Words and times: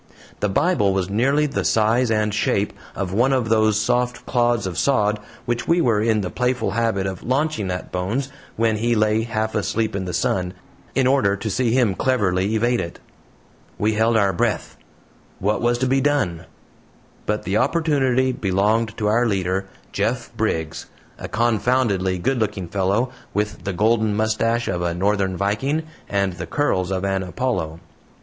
The 0.39 0.49
Bible 0.49 0.93
was 0.93 1.11
nearly 1.11 1.45
the 1.45 1.63
size 1.63 2.09
and 2.09 2.33
shape 2.33 2.73
of 2.95 3.13
one 3.13 3.31
of 3.31 3.49
those 3.49 3.79
soft 3.79 4.25
clods 4.25 4.65
of 4.65 4.79
sod 4.79 5.19
which 5.45 5.67
we 5.67 5.79
were 5.79 6.01
in 6.01 6.21
the 6.21 6.31
playful 6.31 6.71
habit 6.71 7.05
of 7.05 7.21
launching 7.21 7.69
at 7.69 7.91
Bones 7.91 8.29
when 8.55 8.77
he 8.77 8.95
lay 8.95 9.21
half 9.21 9.53
asleep 9.53 9.95
in 9.95 10.05
the 10.05 10.11
sun, 10.15 10.55
in 10.95 11.05
order 11.05 11.35
to 11.35 11.49
see 11.51 11.69
him 11.73 11.93
cleverly 11.93 12.55
evade 12.55 12.81
it. 12.81 12.99
We 13.77 13.93
held 13.93 14.17
our 14.17 14.33
breath. 14.33 14.75
What 15.37 15.61
was 15.61 15.77
to 15.77 15.85
be 15.85 16.01
done? 16.01 16.45
But 17.27 17.43
the 17.43 17.57
opportunity 17.57 18.31
belonged 18.31 18.97
to 18.97 19.05
our 19.05 19.27
leader, 19.27 19.67
Jeff 19.91 20.35
Briggs 20.35 20.87
a 21.19 21.27
confoundedly 21.27 22.17
good 22.17 22.39
looking 22.39 22.67
fellow, 22.67 23.11
with 23.35 23.65
the 23.65 23.71
golden 23.73 24.15
mustache 24.15 24.67
of 24.67 24.81
a 24.81 24.95
northern 24.95 25.37
viking 25.37 25.83
and 26.09 26.33
the 26.33 26.47
curls 26.47 26.89
of 26.89 27.05
an 27.05 27.21
Apollo. 27.21 27.79